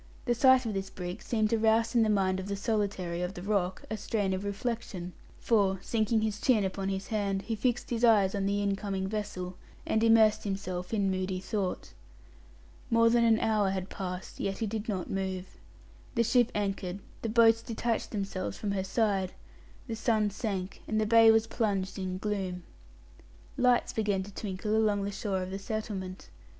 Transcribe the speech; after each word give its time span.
The 0.25 0.33
sight 0.33 0.65
of 0.65 0.73
this 0.73 0.89
brig 0.89 1.21
seemed 1.21 1.51
to 1.51 1.59
rouse 1.59 1.93
in 1.93 2.01
the 2.01 2.09
mind 2.09 2.39
of 2.39 2.47
the 2.47 2.55
solitary 2.55 3.21
of 3.21 3.35
the 3.35 3.43
rock 3.43 3.83
a 3.87 3.95
strain 3.97 4.33
of 4.33 4.43
reflection, 4.43 5.13
for, 5.39 5.77
sinking 5.83 6.21
his 6.21 6.41
chin 6.41 6.63
upon 6.65 6.89
his 6.89 7.09
hand, 7.09 7.43
he 7.43 7.55
fixed 7.55 7.91
his 7.91 8.03
eyes 8.03 8.33
on 8.33 8.47
the 8.47 8.63
incoming 8.63 9.07
vessel, 9.07 9.57
and 9.85 10.03
immersed 10.03 10.43
himself 10.43 10.91
in 10.91 11.11
moody 11.11 11.39
thought. 11.39 11.93
More 12.89 13.11
than 13.11 13.23
an 13.23 13.37
hour 13.39 13.69
had 13.69 13.91
passed, 13.91 14.39
yet 14.39 14.57
he 14.57 14.65
did 14.65 14.89
not 14.89 15.07
move. 15.11 15.59
The 16.15 16.23
ship 16.23 16.51
anchored, 16.55 16.97
the 17.21 17.29
boats 17.29 17.61
detached 17.61 18.09
themselves 18.09 18.57
from 18.57 18.71
her 18.71 18.83
sides, 18.83 19.33
the 19.85 19.95
sun 19.95 20.31
sank, 20.31 20.81
and 20.87 20.99
the 20.99 21.05
bay 21.05 21.29
was 21.29 21.45
plunged 21.45 21.99
in 21.99 22.17
gloom. 22.17 22.63
Lights 23.55 23.93
began 23.93 24.23
to 24.23 24.33
twinkle 24.33 24.75
along 24.75 25.03
the 25.03 25.11
shore 25.11 25.43
of 25.43 25.51
the 25.51 25.59
settlement. 25.59 26.31